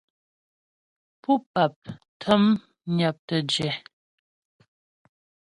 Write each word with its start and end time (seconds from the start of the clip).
Pú 1.21 1.31
pap 1.53 1.75
təm 2.23 2.43
nyaptə 2.95 3.37
jɛ. 3.51 3.69